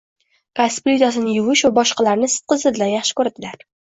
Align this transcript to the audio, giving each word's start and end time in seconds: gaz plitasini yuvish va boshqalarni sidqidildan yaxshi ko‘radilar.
gaz 0.59 0.69
plitasini 0.87 1.35
yuvish 1.35 1.61
va 1.67 1.71
boshqalarni 1.79 2.31
sidqidildan 2.37 2.93
yaxshi 2.95 3.17
ko‘radilar. 3.21 3.63